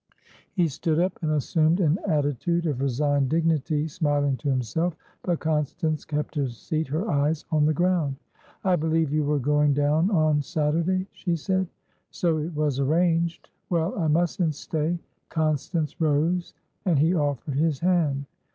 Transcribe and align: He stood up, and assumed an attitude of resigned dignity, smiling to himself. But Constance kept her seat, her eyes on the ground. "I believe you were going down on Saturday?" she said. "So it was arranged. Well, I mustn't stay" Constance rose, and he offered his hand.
He 0.53 0.67
stood 0.67 0.99
up, 0.99 1.19
and 1.21 1.29
assumed 1.31 1.79
an 1.79 1.99
attitude 2.07 2.65
of 2.65 2.81
resigned 2.81 3.29
dignity, 3.29 3.87
smiling 3.87 4.35
to 4.37 4.49
himself. 4.49 4.95
But 5.21 5.39
Constance 5.41 6.05
kept 6.05 6.33
her 6.33 6.49
seat, 6.49 6.87
her 6.87 7.07
eyes 7.07 7.45
on 7.51 7.67
the 7.67 7.73
ground. 7.75 8.15
"I 8.63 8.77
believe 8.77 9.13
you 9.13 9.23
were 9.23 9.37
going 9.37 9.75
down 9.75 10.09
on 10.09 10.41
Saturday?" 10.41 11.05
she 11.11 11.35
said. 11.35 11.67
"So 12.09 12.39
it 12.39 12.55
was 12.55 12.79
arranged. 12.79 13.49
Well, 13.69 13.95
I 13.99 14.07
mustn't 14.07 14.55
stay" 14.55 14.97
Constance 15.29 16.01
rose, 16.01 16.55
and 16.83 16.97
he 16.97 17.13
offered 17.13 17.53
his 17.53 17.79
hand. 17.81 18.25